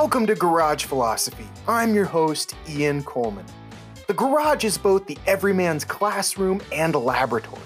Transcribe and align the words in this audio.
Welcome 0.00 0.28
to 0.28 0.36
Garage 0.36 0.84
Philosophy. 0.84 1.48
I'm 1.66 1.92
your 1.92 2.04
host, 2.04 2.54
Ian 2.68 3.02
Coleman. 3.02 3.44
The 4.06 4.14
garage 4.14 4.62
is 4.62 4.78
both 4.78 5.04
the 5.06 5.18
everyman's 5.26 5.84
classroom 5.84 6.60
and 6.72 6.94
laboratory. 6.94 7.60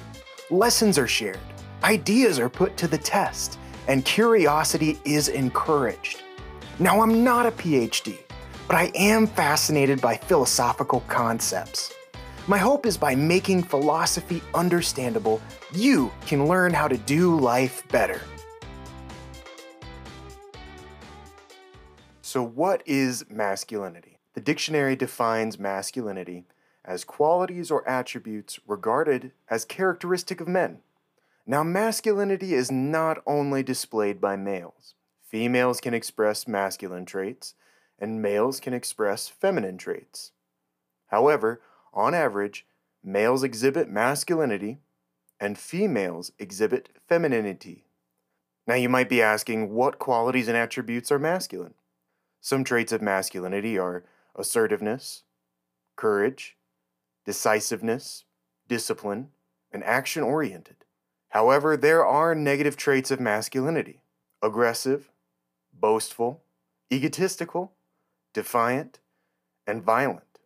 Lessons 0.49 0.97
are 0.97 1.07
shared, 1.07 1.39
ideas 1.85 2.39
are 2.39 2.49
put 2.49 2.79
to 2.79 2.89
the 2.89 2.97
test, 2.97 3.59
and 3.87 4.03
curiosity 4.07 4.99
is 5.05 5.29
encouraged. 5.29 6.23
Now, 6.79 7.03
I'm 7.03 7.23
not 7.23 7.45
a 7.45 7.51
PhD, 7.51 8.21
but 8.67 8.77
I 8.77 8.91
am 8.95 9.27
fascinated 9.27 10.01
by 10.01 10.17
philosophical 10.17 11.01
concepts. 11.09 11.93
My 12.47 12.57
hope 12.57 12.87
is 12.87 12.97
by 12.97 13.15
making 13.15 13.65
philosophy 13.65 14.43
understandable, 14.55 15.43
you 15.75 16.11
can 16.27 16.49
learn 16.49 16.73
how 16.73 16.89
to 16.89 16.97
do 16.97 17.39
life 17.39 17.87
better. 17.89 18.23
So, 22.33 22.43
what 22.43 22.83
is 22.87 23.27
masculinity? 23.29 24.19
The 24.33 24.41
dictionary 24.41 24.97
defines 24.97 25.59
masculinity 25.59 26.47
as 26.83 27.05
qualities 27.05 27.71
or 27.71 27.87
attributes 27.87 28.59
regarded 28.67 29.33
as 29.51 29.67
characteristic 29.67 30.41
of 30.41 30.49
men. 30.49 30.79
Now, 31.47 31.63
masculinity 31.63 32.55
is 32.55 32.73
not 32.73 33.23
only 33.27 33.63
displayed 33.63 34.19
by 34.19 34.37
males. 34.37 34.95
Females 35.29 35.79
can 35.79 35.93
express 35.93 36.49
masculine 36.49 37.05
traits, 37.05 37.53
and 37.99 38.23
males 38.23 38.61
can 38.61 38.73
express 38.73 39.29
feminine 39.29 39.77
traits. 39.77 40.33
However, 41.09 41.61
on 41.93 42.15
average, 42.15 42.65
males 43.05 43.43
exhibit 43.43 43.91
masculinity 43.91 44.79
and 45.39 45.59
females 45.59 46.33
exhibit 46.39 46.89
femininity. 47.07 47.85
Now, 48.67 48.77
you 48.77 48.89
might 48.89 49.11
be 49.11 49.21
asking 49.21 49.69
what 49.69 49.99
qualities 49.99 50.49
and 50.49 50.57
attributes 50.57 51.13
are 51.13 51.19
masculine? 51.19 51.75
Some 52.45 52.65
traits 52.65 52.91
of 52.91 53.01
masculinity 53.01 53.79
are 53.79 54.03
assertiveness, 54.35 55.23
courage, 55.95 56.57
decisiveness, 57.25 58.25
discipline, 58.67 59.29
and 59.73 59.85
action 59.85 60.25
oriented. 60.25 60.85
However, 61.29 61.77
there 61.77 62.05
are 62.05 62.35
negative 62.35 62.77
traits 62.77 63.13
of 63.13 63.21
masculinity 63.21 64.01
aggressive, 64.43 65.13
boastful, 65.73 66.43
egotistical, 66.93 67.75
defiant, 68.33 68.99
and 69.65 69.85
violent. 69.85 70.41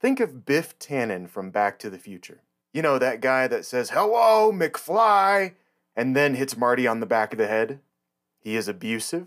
Think 0.00 0.20
of 0.20 0.46
Biff 0.46 0.78
Tannen 0.78 1.28
from 1.28 1.50
Back 1.50 1.80
to 1.80 1.90
the 1.90 1.98
Future. 1.98 2.42
You 2.72 2.82
know, 2.82 3.00
that 3.00 3.20
guy 3.20 3.48
that 3.48 3.64
says, 3.64 3.90
Hello, 3.90 4.52
McFly, 4.52 5.54
and 5.96 6.14
then 6.14 6.36
hits 6.36 6.56
Marty 6.56 6.86
on 6.86 7.00
the 7.00 7.06
back 7.06 7.32
of 7.32 7.38
the 7.38 7.48
head? 7.48 7.80
He 8.38 8.54
is 8.54 8.68
abusive, 8.68 9.26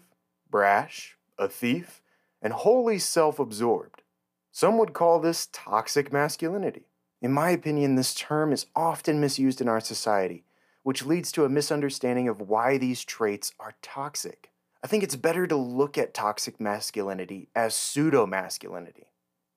brash, 0.50 1.18
a 1.40 1.48
thief, 1.48 2.02
and 2.42 2.54
wholly 2.54 3.00
self 3.00 3.40
absorbed. 3.40 4.04
Some 4.52 4.78
would 4.78 4.94
call 4.94 5.20
this 5.20 5.48
toxic 5.52 6.12
masculinity. 6.12 6.86
In 7.22 7.32
my 7.32 7.50
opinion, 7.50 7.96
this 7.96 8.14
term 8.14 8.54
is 8.54 8.66
often 8.76 9.20
misused 9.20 9.62
in 9.62 9.68
our 9.68 9.80
society, 9.80 10.46
which 10.84 11.06
leads 11.06 11.32
to 11.34 11.46
a 11.46 11.50
misunderstanding 11.50 12.28
of 12.28 12.42
why 12.42 12.78
these 12.78 13.04
traits 13.04 13.54
are 13.60 13.76
toxic. 13.82 14.52
I 14.84 14.88
think 14.88 15.04
it's 15.04 15.18
better 15.18 15.46
to 15.46 15.56
look 15.56 15.98
at 15.98 16.14
toxic 16.14 16.60
masculinity 16.60 17.50
as 17.54 17.76
pseudo 17.76 18.26
masculinity. 18.26 19.08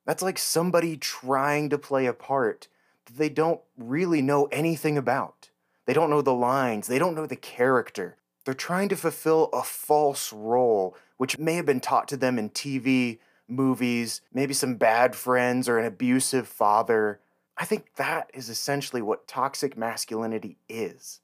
That's 0.05 0.23
like 0.23 0.39
somebody 0.39 0.97
trying 0.97 1.71
to 1.71 1.79
play 1.79 2.07
a 2.07 2.13
part 2.13 2.67
that 3.07 3.17
they 3.17 3.29
don't 3.29 3.61
really 3.77 4.21
know 4.21 4.47
anything 4.47 4.99
about. 4.99 5.51
They 5.87 5.93
don't 5.93 6.11
know 6.11 6.23
the 6.23 6.35
lines, 6.35 6.89
they 6.89 6.99
don't 6.99 7.15
know 7.15 7.27
the 7.27 7.37
character. 7.37 8.17
They're 8.45 8.55
trying 8.55 8.89
to 8.89 8.97
fulfill 8.97 9.51
a 9.53 9.63
false 9.63 10.33
role 10.33 10.97
which 11.23 11.39
may 11.39 11.55
have 11.55 11.65
been 11.65 11.79
taught 11.79 12.09
to 12.09 12.17
them 12.17 12.37
in 12.37 12.51
TV, 12.51 13.21
movies, 13.47 14.23
maybe 14.35 14.53
some 14.53 14.75
bad 14.75 15.15
friends 15.15 15.69
or 15.69 15.79
an 15.79 15.85
abusive 15.85 16.49
father. 16.49 17.21
I 17.57 17.65
think 17.65 17.95
that 17.95 18.29
is 18.35 18.49
essentially 18.49 19.01
what 19.01 19.29
toxic 19.29 19.77
masculinity 19.77 20.57
is. 20.69 21.21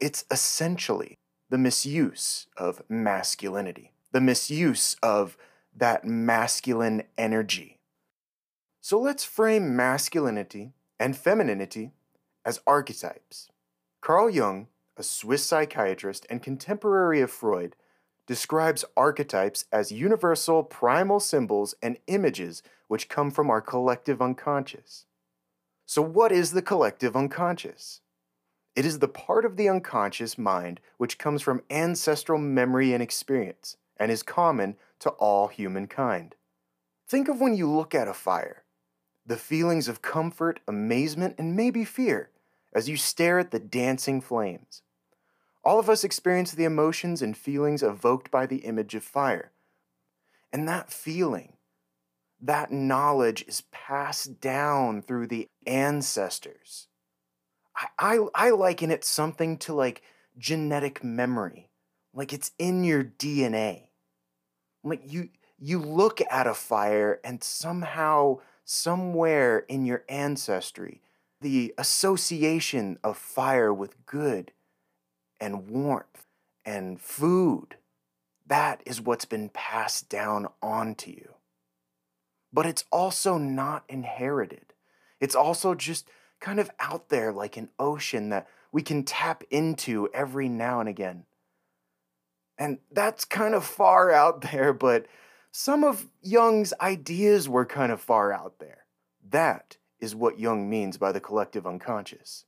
It's 0.00 0.24
essentially 0.30 1.18
the 1.48 1.58
misuse 1.58 2.46
of 2.56 2.80
masculinity, 2.88 3.90
the 4.12 4.20
misuse 4.20 4.94
of 5.02 5.36
that 5.76 6.04
masculine 6.04 7.02
energy. 7.18 7.80
So 8.80 9.00
let's 9.00 9.24
frame 9.24 9.74
masculinity 9.74 10.74
and 11.00 11.16
femininity 11.16 11.90
as 12.44 12.60
archetypes. 12.68 13.48
Carl 14.00 14.30
Jung, 14.30 14.68
a 14.96 15.02
Swiss 15.02 15.44
psychiatrist 15.44 16.24
and 16.30 16.40
contemporary 16.40 17.20
of 17.20 17.32
Freud, 17.32 17.74
describes 18.30 18.84
archetypes 18.96 19.64
as 19.72 19.90
universal 19.90 20.62
primal 20.62 21.18
symbols 21.18 21.74
and 21.82 21.98
images 22.06 22.62
which 22.86 23.08
come 23.08 23.28
from 23.28 23.50
our 23.50 23.60
collective 23.60 24.22
unconscious. 24.22 25.06
So, 25.84 26.00
what 26.00 26.30
is 26.30 26.52
the 26.52 26.62
collective 26.62 27.16
unconscious? 27.16 28.02
It 28.76 28.86
is 28.86 29.00
the 29.00 29.08
part 29.08 29.44
of 29.44 29.56
the 29.56 29.68
unconscious 29.68 30.38
mind 30.38 30.78
which 30.96 31.18
comes 31.18 31.42
from 31.42 31.64
ancestral 31.70 32.38
memory 32.38 32.92
and 32.92 33.02
experience 33.02 33.76
and 33.96 34.12
is 34.12 34.22
common 34.22 34.76
to 35.00 35.10
all 35.10 35.48
humankind. 35.48 36.36
Think 37.08 37.28
of 37.28 37.40
when 37.40 37.56
you 37.56 37.68
look 37.68 37.96
at 37.96 38.06
a 38.06 38.14
fire 38.14 38.62
the 39.26 39.36
feelings 39.36 39.88
of 39.88 40.02
comfort, 40.02 40.60
amazement, 40.68 41.34
and 41.36 41.56
maybe 41.56 41.84
fear 41.84 42.30
as 42.72 42.88
you 42.88 42.96
stare 42.96 43.40
at 43.40 43.50
the 43.50 43.58
dancing 43.58 44.20
flames. 44.20 44.82
All 45.62 45.78
of 45.78 45.90
us 45.90 46.04
experience 46.04 46.52
the 46.52 46.64
emotions 46.64 47.20
and 47.20 47.36
feelings 47.36 47.82
evoked 47.82 48.30
by 48.30 48.46
the 48.46 48.58
image 48.58 48.94
of 48.94 49.04
fire. 49.04 49.52
And 50.52 50.66
that 50.66 50.90
feeling, 50.92 51.54
that 52.40 52.72
knowledge 52.72 53.44
is 53.46 53.62
passed 53.70 54.40
down 54.40 55.02
through 55.02 55.26
the 55.26 55.48
ancestors. 55.66 56.88
I, 57.76 57.86
I, 57.98 58.26
I 58.34 58.50
liken 58.50 58.90
it 58.90 59.04
something 59.04 59.58
to 59.58 59.74
like 59.74 60.02
genetic 60.38 61.04
memory, 61.04 61.68
like 62.14 62.32
it's 62.32 62.52
in 62.58 62.82
your 62.82 63.04
DNA. 63.04 63.88
Like 64.82 65.02
you, 65.04 65.28
you 65.58 65.78
look 65.78 66.22
at 66.30 66.46
a 66.46 66.54
fire 66.54 67.20
and 67.22 67.44
somehow, 67.44 68.38
somewhere 68.64 69.58
in 69.60 69.84
your 69.84 70.04
ancestry, 70.08 71.02
the 71.42 71.74
association 71.76 72.98
of 73.04 73.18
fire 73.18 73.72
with 73.72 74.06
good 74.06 74.52
and 75.40 75.68
warmth 75.68 76.26
and 76.64 77.00
food. 77.00 77.76
That 78.46 78.82
is 78.84 79.00
what's 79.00 79.24
been 79.24 79.48
passed 79.48 80.08
down 80.08 80.48
onto 80.62 81.10
you. 81.10 81.34
But 82.52 82.66
it's 82.66 82.84
also 82.90 83.38
not 83.38 83.84
inherited. 83.88 84.74
It's 85.20 85.34
also 85.34 85.74
just 85.74 86.08
kind 86.40 86.58
of 86.58 86.70
out 86.80 87.08
there 87.08 87.32
like 87.32 87.56
an 87.56 87.68
ocean 87.78 88.30
that 88.30 88.48
we 88.72 88.82
can 88.82 89.04
tap 89.04 89.44
into 89.50 90.08
every 90.12 90.48
now 90.48 90.80
and 90.80 90.88
again. 90.88 91.24
And 92.58 92.78
that's 92.90 93.24
kind 93.24 93.54
of 93.54 93.64
far 93.64 94.10
out 94.10 94.42
there, 94.52 94.72
but 94.72 95.06
some 95.52 95.82
of 95.84 96.08
Jung's 96.22 96.72
ideas 96.80 97.48
were 97.48 97.66
kind 97.66 97.90
of 97.90 98.00
far 98.00 98.32
out 98.32 98.58
there. 98.58 98.84
That 99.28 99.76
is 99.98 100.14
what 100.14 100.38
Jung 100.38 100.68
means 100.68 100.96
by 100.96 101.12
the 101.12 101.20
collective 101.20 101.66
unconscious. 101.66 102.44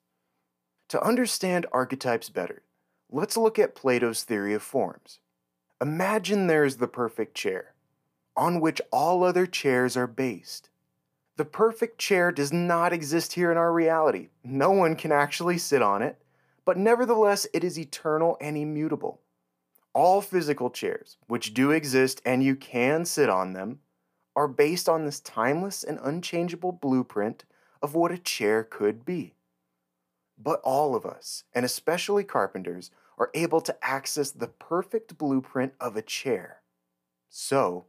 To 0.88 1.02
understand 1.02 1.66
archetypes 1.72 2.28
better, 2.28 2.62
Let's 3.14 3.36
look 3.36 3.58
at 3.58 3.74
Plato's 3.74 4.24
theory 4.24 4.54
of 4.54 4.62
forms. 4.62 5.18
Imagine 5.82 6.46
there's 6.46 6.78
the 6.78 6.88
perfect 6.88 7.34
chair, 7.34 7.74
on 8.34 8.58
which 8.58 8.80
all 8.90 9.22
other 9.22 9.44
chairs 9.44 9.98
are 9.98 10.06
based. 10.06 10.70
The 11.36 11.44
perfect 11.44 11.98
chair 11.98 12.32
does 12.32 12.54
not 12.54 12.94
exist 12.94 13.34
here 13.34 13.52
in 13.52 13.58
our 13.58 13.70
reality. 13.70 14.30
No 14.42 14.70
one 14.70 14.96
can 14.96 15.12
actually 15.12 15.58
sit 15.58 15.82
on 15.82 16.00
it, 16.00 16.22
but 16.64 16.78
nevertheless, 16.78 17.46
it 17.52 17.62
is 17.62 17.78
eternal 17.78 18.38
and 18.40 18.56
immutable. 18.56 19.20
All 19.92 20.22
physical 20.22 20.70
chairs, 20.70 21.18
which 21.26 21.52
do 21.52 21.70
exist 21.70 22.22
and 22.24 22.42
you 22.42 22.56
can 22.56 23.04
sit 23.04 23.28
on 23.28 23.52
them, 23.52 23.80
are 24.34 24.48
based 24.48 24.88
on 24.88 25.04
this 25.04 25.20
timeless 25.20 25.84
and 25.84 25.98
unchangeable 26.02 26.72
blueprint 26.72 27.44
of 27.82 27.94
what 27.94 28.10
a 28.10 28.16
chair 28.16 28.64
could 28.64 29.04
be. 29.04 29.34
But 30.38 30.62
all 30.64 30.94
of 30.94 31.04
us, 31.04 31.44
and 31.54 31.66
especially 31.66 32.24
carpenters, 32.24 32.90
are 33.18 33.30
able 33.34 33.60
to 33.60 33.76
access 33.82 34.30
the 34.30 34.48
perfect 34.48 35.18
blueprint 35.18 35.74
of 35.80 35.96
a 35.96 36.02
chair. 36.02 36.62
So, 37.28 37.86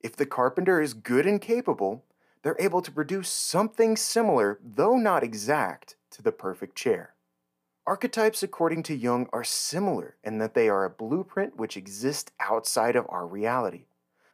if 0.00 0.14
the 0.14 0.26
carpenter 0.26 0.80
is 0.80 0.94
good 0.94 1.26
and 1.26 1.40
capable, 1.40 2.04
they're 2.42 2.56
able 2.60 2.82
to 2.82 2.92
produce 2.92 3.28
something 3.28 3.96
similar, 3.96 4.60
though 4.62 4.96
not 4.96 5.24
exact, 5.24 5.96
to 6.12 6.22
the 6.22 6.32
perfect 6.32 6.76
chair. 6.76 7.14
Archetypes, 7.86 8.42
according 8.42 8.82
to 8.84 8.96
Jung, 8.96 9.28
are 9.32 9.44
similar 9.44 10.16
in 10.24 10.38
that 10.38 10.54
they 10.54 10.68
are 10.68 10.84
a 10.84 10.90
blueprint 10.90 11.56
which 11.56 11.76
exists 11.76 12.32
outside 12.40 12.96
of 12.96 13.06
our 13.08 13.26
reality, 13.26 13.86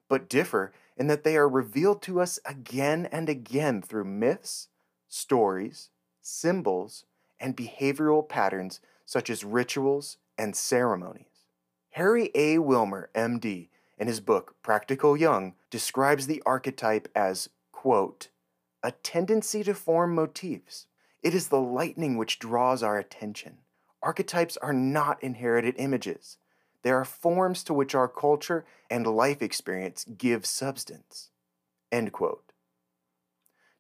but 0.08 0.28
differ 0.28 0.72
in 0.96 1.06
that 1.06 1.24
they 1.24 1.36
are 1.36 1.48
revealed 1.48 2.02
to 2.02 2.20
us 2.20 2.38
again 2.44 3.06
and 3.12 3.28
again 3.28 3.82
through 3.82 4.04
myths, 4.04 4.68
stories, 5.08 5.90
symbols, 6.20 7.04
and 7.40 7.56
behavioral 7.56 8.26
patterns 8.26 8.80
such 9.04 9.28
as 9.28 9.44
rituals 9.44 10.16
and 10.38 10.56
ceremonies. 10.56 11.26
Harry 11.90 12.30
A. 12.34 12.58
Wilmer, 12.58 13.10
MD, 13.14 13.68
in 13.98 14.08
his 14.08 14.20
book 14.20 14.56
Practical 14.62 15.16
Jung, 15.16 15.54
describes 15.70 16.26
the 16.26 16.42
archetype 16.46 17.08
as, 17.14 17.48
quote, 17.70 18.28
a 18.82 18.92
tendency 18.92 19.62
to 19.62 19.74
form 19.74 20.14
motifs. 20.14 20.86
It 21.22 21.34
is 21.34 21.48
the 21.48 21.60
lightning 21.60 22.16
which 22.16 22.38
draws 22.38 22.82
our 22.82 22.98
attention. 22.98 23.58
Archetypes 24.02 24.56
are 24.56 24.72
not 24.72 25.22
inherited 25.22 25.76
images. 25.78 26.38
They 26.82 26.90
are 26.90 27.04
forms 27.04 27.62
to 27.64 27.74
which 27.74 27.94
our 27.94 28.08
culture 28.08 28.64
and 28.90 29.06
life 29.06 29.40
experience 29.40 30.04
give 30.18 30.44
substance. 30.44 31.30
End 31.92 32.12
quote. 32.12 32.52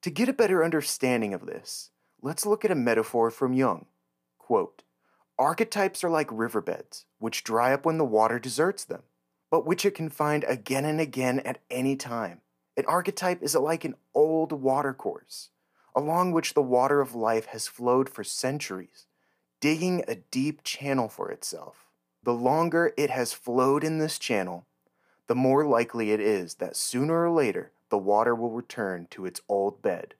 To 0.02 0.10
get 0.10 0.28
a 0.28 0.32
better 0.32 0.64
understanding 0.64 1.34
of 1.34 1.46
this, 1.46 1.90
let's 2.20 2.46
look 2.46 2.64
at 2.64 2.70
a 2.70 2.76
metaphor 2.76 3.30
from 3.30 3.54
Jung. 3.54 3.86
Quote, 4.38 4.82
Archetypes 5.42 6.04
are 6.04 6.08
like 6.08 6.28
riverbeds, 6.30 7.04
which 7.18 7.42
dry 7.42 7.72
up 7.72 7.84
when 7.84 7.98
the 7.98 8.04
water 8.04 8.38
deserts 8.38 8.84
them, 8.84 9.02
but 9.50 9.66
which 9.66 9.84
it 9.84 9.92
can 9.92 10.08
find 10.08 10.44
again 10.44 10.84
and 10.84 11.00
again 11.00 11.40
at 11.40 11.58
any 11.68 11.96
time. 11.96 12.42
An 12.76 12.84
archetype 12.86 13.42
is 13.42 13.56
like 13.56 13.84
an 13.84 13.96
old 14.14 14.52
watercourse, 14.52 15.50
along 15.96 16.30
which 16.30 16.54
the 16.54 16.62
water 16.62 17.00
of 17.00 17.16
life 17.16 17.46
has 17.46 17.66
flowed 17.66 18.08
for 18.08 18.22
centuries, 18.22 19.06
digging 19.58 20.04
a 20.06 20.14
deep 20.14 20.62
channel 20.62 21.08
for 21.08 21.28
itself. 21.32 21.88
The 22.22 22.34
longer 22.34 22.94
it 22.96 23.10
has 23.10 23.32
flowed 23.32 23.82
in 23.82 23.98
this 23.98 24.20
channel, 24.20 24.66
the 25.26 25.34
more 25.34 25.66
likely 25.66 26.12
it 26.12 26.20
is 26.20 26.54
that 26.54 26.76
sooner 26.76 27.24
or 27.24 27.30
later 27.32 27.72
the 27.88 27.98
water 27.98 28.32
will 28.32 28.50
return 28.50 29.08
to 29.10 29.26
its 29.26 29.40
old 29.48 29.82
bed. 29.82 30.14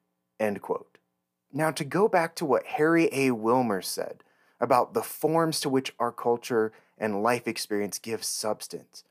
Now, 1.52 1.70
to 1.70 1.84
go 1.84 2.08
back 2.08 2.34
to 2.34 2.44
what 2.44 2.66
Harry 2.66 3.08
A. 3.12 3.30
Wilmer 3.30 3.82
said 3.82 4.24
about 4.62 4.94
the 4.94 5.02
forms 5.02 5.60
to 5.60 5.68
which 5.68 5.92
our 5.98 6.12
culture 6.12 6.72
and 6.96 7.22
life 7.22 7.48
experience 7.48 7.98
give 7.98 8.24
substance, 8.24 9.04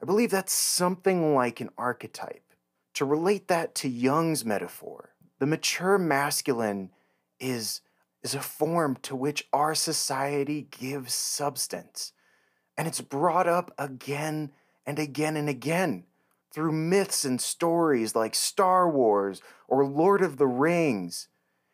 I 0.00 0.04
believe 0.04 0.30
that's 0.30 0.52
something 0.52 1.34
like 1.34 1.60
an 1.60 1.70
archetype. 1.76 2.44
To 2.94 3.04
relate 3.04 3.48
that 3.48 3.74
to 3.76 3.88
Jung's 3.88 4.44
metaphor, 4.44 5.14
the 5.38 5.46
mature 5.46 5.96
masculine 5.96 6.90
is, 7.38 7.80
is 8.22 8.34
a 8.34 8.40
form 8.40 8.96
to 9.02 9.16
which 9.16 9.48
our 9.52 9.74
society 9.74 10.68
gives 10.70 11.14
substance. 11.14 12.12
And 12.76 12.86
it's 12.86 13.00
brought 13.00 13.48
up 13.48 13.72
again 13.78 14.52
and 14.86 14.98
again 14.98 15.36
and 15.36 15.48
again 15.48 16.04
through 16.52 16.72
myths 16.72 17.24
and 17.24 17.40
stories 17.40 18.14
like 18.14 18.34
Star 18.34 18.90
Wars 18.90 19.40
or 19.68 19.86
Lord 19.86 20.20
of 20.20 20.36
the 20.36 20.46
Rings. 20.46 21.28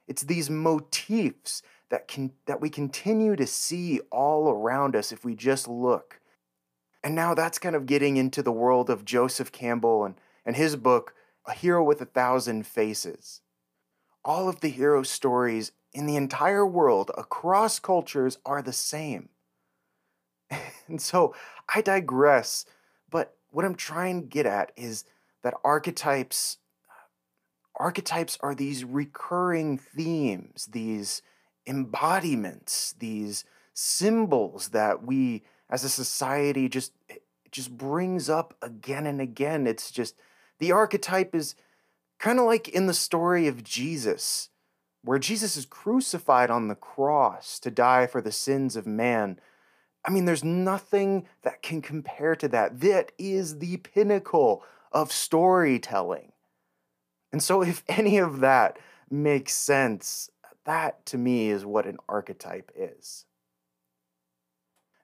It's 0.07 0.23
these 0.23 0.51
motifs 0.51 1.63
that 1.91 2.09
can 2.09 2.33
that 2.47 2.61
we 2.61 2.71
continue 2.71 3.37
to 3.37 3.47
see 3.47 4.01
all 4.11 4.49
around 4.49 4.97
us 4.97 5.13
if 5.13 5.25
we 5.25 5.35
just 5.35 5.69
look. 5.69 6.21
And 7.05 7.15
now 7.15 7.35
that's 7.35 7.59
kind 7.59 7.77
of 7.77 7.87
getting 7.87 8.17
into 8.17 8.43
the 8.43 8.53
world 8.53 8.91
of 8.91 9.05
Joseph 9.05 9.53
Campbell 9.53 10.05
and, 10.05 10.17
and 10.45 10.57
his 10.57 10.75
book, 10.75 11.15
A 11.47 11.53
Hero 11.53 11.85
with 11.85 12.01
a 12.01 12.07
Thousand 12.07 12.67
Faces. 12.67 13.43
All 14.25 14.49
of 14.49 14.61
the 14.61 14.71
hero 14.71 15.05
stories 15.05 15.71
in 15.93 16.07
the 16.07 16.17
entire 16.17 16.67
world 16.67 17.13
across 17.17 17.79
cultures 17.79 18.39
are 18.45 18.63
the 18.63 18.73
same. 18.73 19.29
And 20.89 21.03
so 21.03 21.35
I 21.75 21.81
digress, 21.81 22.65
but 23.11 23.35
what 23.51 23.65
I'm 23.65 23.75
trying 23.75 24.21
to 24.21 24.29
get 24.29 24.47
at 24.47 24.71
is 24.77 25.05
that 25.43 25.55
archetypes 25.65 26.59
archetypes 27.75 28.39
are 28.41 28.55
these 28.55 28.85
recurring 28.85 29.79
themes, 29.79 30.69
these 30.71 31.23
embodiments, 31.67 32.95
these 32.99 33.45
symbols 33.75 34.69
that 34.69 35.05
we 35.05 35.43
as 35.69 35.85
a 35.85 35.89
society 35.89 36.69
just 36.69 36.93
eh, 37.11 37.17
just 37.51 37.77
brings 37.77 38.29
up 38.29 38.55
again 38.63 39.07
and 39.07 39.21
again. 39.21 39.67
It's 39.67 39.91
just 39.91 40.15
the 40.59 40.73
archetype 40.73 41.35
is 41.35 41.55
kind 42.19 42.39
of 42.39 42.47
like 42.47 42.69
in 42.69 42.87
the 42.87 42.95
story 42.95 43.47
of 43.47 43.65
Jesus, 43.65 44.51
where 45.03 45.19
Jesus 45.19 45.57
is 45.57 45.67
crucified 45.67 46.51
on 46.51 46.69
the 46.69 46.75
cross 46.75 47.59
to 47.61 47.71
die 47.71 48.07
for 48.07 48.21
the 48.21 48.33
sins 48.33 48.77
of 48.77 48.87
man. 48.87 49.39
I 50.05 50.11
mean, 50.11 50.25
there's 50.25 50.45
nothing 50.45 51.27
that 51.43 51.63
can 51.63 51.83
compare 51.83 52.37
to 52.37 52.49
that. 52.49 52.81
That 52.81 53.13
is 53.19 53.59
the 53.59 53.79
pinnacle 53.79 54.63
of 54.93 55.13
storytelling. 55.13 56.33
And 57.33 57.43
so, 57.43 57.63
if 57.63 57.83
any 57.89 58.19
of 58.19 58.41
that 58.41 58.79
makes 59.11 59.53
sense, 59.53 60.31
that 60.67 61.07
to 61.07 61.19
me 61.19 61.49
is 61.49 61.65
what 61.65 61.87
an 61.87 61.97
archetype 62.09 62.71
is. 62.77 63.25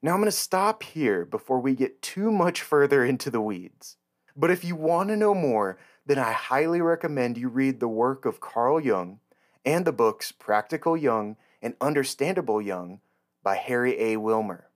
Now, 0.02 0.12
I'm 0.12 0.18
going 0.18 0.26
to 0.26 0.32
stop 0.32 0.82
here 0.82 1.24
before 1.24 1.60
we 1.60 1.74
get 1.74 2.02
too 2.02 2.30
much 2.32 2.60
further 2.60 3.04
into 3.04 3.30
the 3.30 3.40
weeds. 3.40 3.96
But 4.36 4.50
if 4.50 4.64
you 4.64 4.74
want 4.74 5.10
to 5.10 5.16
know 5.16 5.34
more, 5.34 5.78
then 6.04 6.18
I 6.18 6.32
highly 6.32 6.80
recommend 6.80 7.38
you 7.38 7.48
read 7.48 7.78
the 7.78 7.88
work 7.88 8.24
of 8.24 8.40
Carl 8.40 8.80
Jung 8.80 9.20
and 9.64 9.84
the 9.84 9.92
books 9.92 10.32
Practical 10.32 10.96
Jung 10.96 11.36
and 11.60 11.74
Understandable 11.80 12.60
Jung 12.60 13.00
by 13.42 13.56
Harry 13.56 13.98
A. 14.00 14.16
Wilmer. 14.16 14.68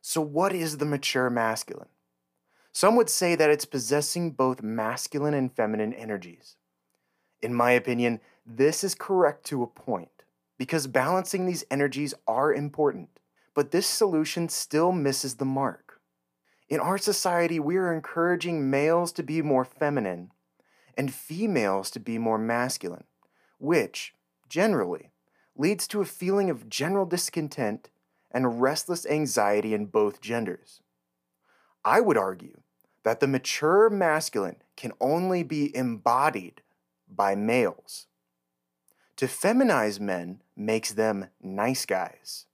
So, 0.00 0.20
what 0.20 0.54
is 0.54 0.78
the 0.78 0.86
mature 0.86 1.28
masculine? 1.28 1.88
Some 2.72 2.96
would 2.96 3.10
say 3.10 3.34
that 3.34 3.50
it's 3.50 3.64
possessing 3.64 4.30
both 4.30 4.62
masculine 4.62 5.34
and 5.34 5.52
feminine 5.52 5.92
energies. 5.92 6.56
In 7.42 7.54
my 7.54 7.72
opinion, 7.72 8.20
this 8.46 8.84
is 8.84 8.94
correct 8.94 9.44
to 9.46 9.62
a 9.62 9.66
point, 9.66 10.22
because 10.56 10.86
balancing 10.86 11.46
these 11.46 11.64
energies 11.70 12.14
are 12.28 12.52
important, 12.52 13.08
but 13.54 13.72
this 13.72 13.86
solution 13.86 14.48
still 14.48 14.92
misses 14.92 15.36
the 15.36 15.44
mark. 15.44 16.00
In 16.68 16.80
our 16.80 16.98
society, 16.98 17.58
we 17.58 17.76
are 17.76 17.92
encouraging 17.92 18.70
males 18.70 19.12
to 19.12 19.22
be 19.22 19.42
more 19.42 19.64
feminine 19.64 20.30
and 20.96 21.12
females 21.12 21.90
to 21.90 22.00
be 22.00 22.18
more 22.18 22.38
masculine, 22.38 23.04
which, 23.58 24.14
generally, 24.48 25.10
leads 25.56 25.86
to 25.88 26.00
a 26.00 26.06
feeling 26.06 26.48
of 26.48 26.68
general 26.68 27.06
discontent 27.06 27.90
and 28.30 28.60
restless 28.60 29.06
anxiety 29.06 29.74
in 29.74 29.86
both 29.86 30.20
genders. 30.20 30.80
I 31.84 32.00
would 32.00 32.16
argue 32.16 32.60
that 33.04 33.20
the 33.20 33.28
mature 33.28 33.88
masculine 33.90 34.56
can 34.76 34.92
only 35.00 35.42
be 35.42 35.74
embodied 35.76 36.62
by 37.08 37.34
males. 37.34 38.06
To 39.16 39.26
feminize 39.26 39.98
men 39.98 40.42
makes 40.56 40.92
them 40.92 41.28
nice 41.42 41.86
guys. 41.86 42.46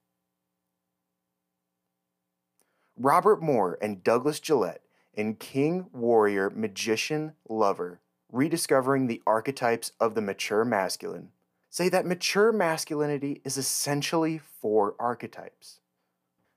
Robert 2.96 3.42
Moore 3.42 3.78
and 3.82 4.04
Douglas 4.04 4.38
Gillette 4.38 4.82
in 5.14 5.34
King, 5.34 5.88
Warrior, 5.92 6.50
Magician, 6.50 7.32
Lover 7.48 8.00
Rediscovering 8.31 9.08
the 9.08 9.20
Archetypes 9.26 9.92
of 10.00 10.14
the 10.14 10.22
Mature 10.22 10.64
Masculine 10.64 11.31
say 11.69 11.88
that 11.88 12.06
mature 12.06 12.52
masculinity 12.52 13.42
is 13.44 13.56
essentially 13.56 14.38
four 14.38 14.94
archetypes 14.98 15.81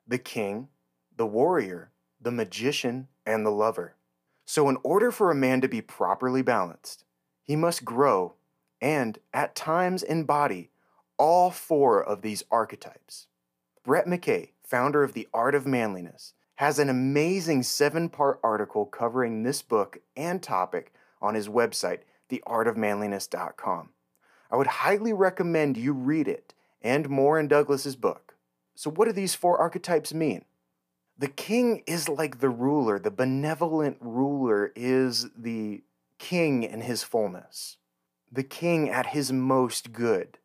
the 0.08 0.18
king, 0.18 0.68
the 1.18 1.26
warrior, 1.26 1.90
the 2.22 2.32
magician, 2.32 3.08
and 3.26 3.46
the 3.46 3.52
lover. 3.52 3.96
So, 4.46 4.70
in 4.70 4.78
order 4.84 5.12
for 5.12 5.32
a 5.32 5.36
man 5.36 5.62
to 5.62 5.68
be 5.68 5.82
properly 5.82 6.44
balanced, 6.44 7.06
he 7.42 7.56
must 7.56 7.84
grow 7.84 8.36
and, 8.86 9.18
at 9.34 9.56
times, 9.56 10.04
embody 10.04 10.70
all 11.18 11.50
four 11.50 12.04
of 12.04 12.22
these 12.22 12.44
archetypes. 12.52 13.26
Brett 13.84 14.06
McKay, 14.06 14.50
founder 14.62 15.02
of 15.04 15.14
The 15.14 15.28
Art 15.34 15.56
of 15.56 15.66
Manliness, 15.66 16.34
has 16.58 16.78
an 16.78 16.88
amazing 16.88 17.64
seven 17.64 18.10
part 18.10 18.40
article 18.44 18.86
covering 18.86 19.42
this 19.42 19.64
book 19.64 19.98
and 20.16 20.42
topic 20.42 20.94
on 21.20 21.34
his 21.34 21.50
website, 21.50 22.02
theartofmanliness.com. 22.30 23.90
I 24.52 24.56
would 24.56 24.68
highly 24.68 25.14
recommend 25.14 25.78
you 25.78 25.92
read 25.92 26.28
it 26.28 26.54
and 26.80 27.10
more 27.10 27.40
in 27.40 27.48
Douglas's 27.48 27.96
book. 27.96 28.36
So, 28.76 28.92
what 28.92 29.06
do 29.06 29.14
these 29.14 29.34
four 29.34 29.58
archetypes 29.58 30.14
mean? 30.14 30.46
The 31.18 31.30
king 31.30 31.82
is 31.88 32.08
like 32.08 32.40
the 32.40 32.50
ruler, 32.50 33.00
the 33.00 33.10
benevolent 33.10 33.98
ruler 34.00 34.72
is 34.76 35.28
the 35.36 35.82
king 36.20 36.62
in 36.62 36.82
his 36.82 37.02
fullness, 37.02 37.78
the 38.36 38.44
king 38.44 38.90
at 38.90 39.08
his 39.08 39.32
most 39.32 39.94
good, 39.94 40.38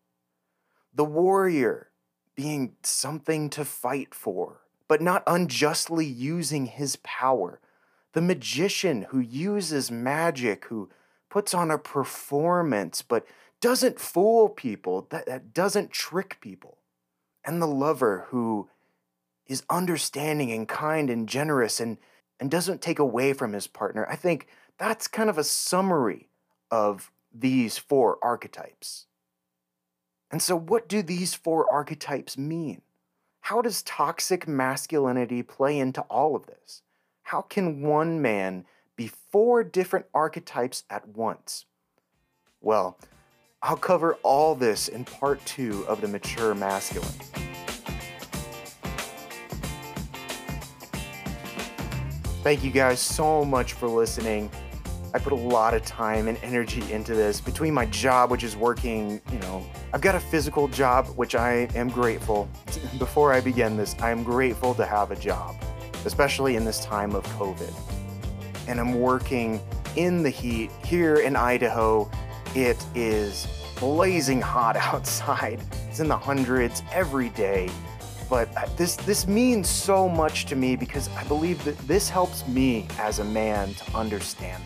the 0.95 1.05
warrior 1.05 1.89
being 2.35 2.77
something 2.83 3.51
to 3.51 3.65
fight 3.65 4.15
for, 4.15 4.61
but 4.89 5.03
not 5.03 5.23
unjustly 5.27 6.07
using 6.07 6.67
his 6.67 6.97
power, 6.97 7.61
the 8.13 8.21
magician 8.21 9.07
who 9.11 9.21
uses 9.21 9.91
magic, 9.91 10.65
who 10.67 10.89
puts 11.29 11.53
on 11.53 11.71
a 11.71 11.79
performance, 11.79 13.03
but 13.03 13.27
doesn't 13.61 14.01
fool 14.01 14.49
people, 14.49 15.07
that, 15.11 15.27
that 15.27 15.53
doesn't 15.53 15.91
trick 15.91 16.39
people. 16.41 16.79
And 17.45 17.61
the 17.61 17.67
lover 17.67 18.27
who 18.31 18.69
is 19.47 19.63
understanding 19.69 20.53
and 20.53 20.69
kind 20.69 21.11
and 21.11 21.29
generous 21.29 21.81
and, 21.81 21.99
and 22.39 22.51
doesn't 22.51 22.81
take 22.81 22.99
away 22.99 23.33
from 23.33 23.53
his 23.53 23.67
partner. 23.67 24.07
I 24.09 24.17
think 24.17 24.47
that's 24.79 25.09
kind 25.09 25.29
of 25.29 25.39
a 25.39 25.45
summary 25.45 26.29
of 26.71 27.11
these 27.33 27.79
four 27.79 28.19
archetypes. 28.23 29.07
And 30.31 30.41
so, 30.41 30.57
what 30.57 30.89
do 30.89 31.03
these 31.03 31.35
four 31.35 31.71
archetypes 31.73 32.39
mean? 32.39 32.83
How 33.41 33.63
does 33.63 33.83
toxic 33.83 34.47
masculinity 34.47 35.43
play 35.43 35.79
into 35.79 36.03
all 36.03 36.37
of 36.37 36.47
this? 36.47 36.83
How 37.23 37.41
can 37.43 37.83
one 37.83 38.23
man 38.23 38.65
be 38.97 39.11
four 39.33 39.65
different 39.65 40.07
archetypes 40.15 40.85
at 40.91 41.09
once? 41.09 41.65
Well, 42.61 42.99
I'll 43.63 43.77
cover 43.77 44.15
all 44.23 44.55
this 44.55 44.89
in 44.89 45.05
part 45.05 45.45
two 45.47 45.85
of 45.89 46.01
The 46.01 46.09
Mature 46.09 46.55
Masculine. 46.55 47.09
Thank 52.43 52.65
you 52.65 52.71
guys 52.71 53.01
so 53.01 53.45
much 53.45 53.75
for 53.75 53.87
listening. 53.87 54.51
I 55.12 55.19
put 55.19 55.33
a 55.33 55.37
lot 55.37 55.75
of 55.75 55.85
time 55.85 56.29
and 56.29 56.38
energy 56.43 56.93
into 56.93 57.14
this 57.14 57.40
between 57.40 57.75
my 57.75 57.87
job, 57.87 58.31
which 58.31 58.45
is 58.45 58.57
working, 58.57 59.21
you 59.33 59.38
know, 59.40 59.67
I've 59.93 60.00
got 60.00 60.14
a 60.14 60.21
physical 60.21 60.69
job, 60.69 61.09
which 61.17 61.35
I 61.35 61.69
am 61.75 61.88
grateful. 61.88 62.49
Before 62.99 63.33
I 63.33 63.40
begin 63.40 63.76
this, 63.76 63.97
I 64.00 64.11
am 64.11 64.23
grateful 64.23 64.73
to 64.75 64.87
have 64.87 65.11
a 65.11 65.17
job, 65.17 65.57
especially 66.05 66.55
in 66.55 66.64
this 66.64 66.85
time 66.85 67.17
of 67.17 67.25
COVID. 67.38 67.73
And 68.69 68.79
I'm 68.79 69.00
working 69.00 69.61
in 69.97 70.23
the 70.23 70.31
heat 70.31 70.71
here 70.85 71.17
in 71.17 71.35
Idaho. 71.35 72.09
It 72.55 72.85
is 72.95 73.49
blazing 73.81 74.40
hot 74.40 74.76
outside. 74.76 75.61
It's 75.88 75.99
in 75.99 76.07
the 76.07 76.19
hundreds 76.19 76.85
every 76.93 77.31
day. 77.31 77.69
But 78.29 78.49
this 78.76 78.95
this 78.95 79.26
means 79.26 79.69
so 79.69 80.09
much 80.09 80.47
to 80.47 80.55
me 80.55 80.76
because 80.76 81.09
I 81.17 81.25
believe 81.25 81.64
that 81.64 81.76
this 81.88 82.09
helps 82.09 82.47
me 82.47 82.87
as 82.97 83.19
a 83.19 83.25
man 83.25 83.75
to 83.75 83.97
understand. 83.97 84.62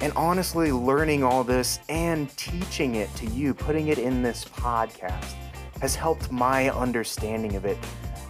And 0.00 0.12
honestly, 0.14 0.72
learning 0.72 1.22
all 1.24 1.44
this 1.44 1.80
and 1.88 2.34
teaching 2.36 2.94
it 2.94 3.14
to 3.16 3.26
you, 3.26 3.52
putting 3.54 3.88
it 3.88 3.98
in 3.98 4.22
this 4.22 4.44
podcast, 4.44 5.34
has 5.80 5.94
helped 5.94 6.30
my 6.30 6.70
understanding 6.70 7.56
of 7.56 7.64
it. 7.64 7.78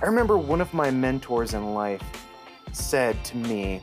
I 0.02 0.06
remember 0.06 0.36
one 0.36 0.60
of 0.60 0.72
my 0.74 0.90
mentors 0.90 1.54
in 1.54 1.74
life 1.74 2.02
said 2.72 3.22
to 3.24 3.36
me 3.36 3.82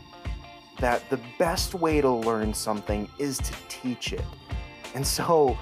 that 0.79 1.09
the 1.09 1.19
best 1.39 1.73
way 1.73 2.01
to 2.01 2.09
learn 2.09 2.53
something 2.53 3.09
is 3.17 3.37
to 3.37 3.53
teach 3.69 4.13
it. 4.13 4.25
And 4.95 5.05
so 5.05 5.57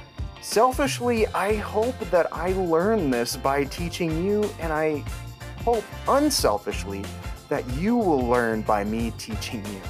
Selfishly, 0.45 1.25
I 1.27 1.55
hope 1.55 1.99
that 2.11 2.27
I 2.31 2.53
learn 2.53 3.09
this 3.09 3.35
by 3.35 3.63
teaching 3.63 4.23
you, 4.23 4.47
and 4.59 4.71
I 4.71 5.03
hope 5.63 5.83
unselfishly 6.07 7.03
that 7.49 7.67
you 7.71 7.95
will 7.95 8.27
learn 8.27 8.61
by 8.61 8.83
me 8.83 9.11
teaching 9.17 9.65
you. 9.65 9.81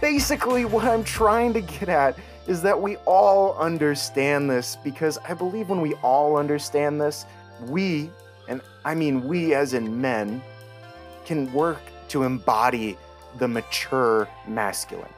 Basically, 0.00 0.64
what 0.64 0.84
I'm 0.84 1.04
trying 1.04 1.52
to 1.52 1.60
get 1.60 1.90
at 1.90 2.16
is 2.46 2.62
that 2.62 2.80
we 2.80 2.96
all 3.04 3.56
understand 3.58 4.48
this 4.48 4.76
because 4.82 5.18
I 5.18 5.34
believe 5.34 5.68
when 5.68 5.82
we 5.82 5.92
all 6.02 6.36
understand 6.36 7.00
this, 7.00 7.26
we, 7.66 8.10
and 8.48 8.62
I 8.84 8.94
mean 8.94 9.28
we 9.28 9.54
as 9.54 9.74
in 9.74 10.00
men, 10.00 10.42
can 11.26 11.52
work 11.52 11.82
to 12.08 12.22
embody 12.22 12.96
the 13.38 13.46
mature 13.46 14.26
masculine. 14.48 15.12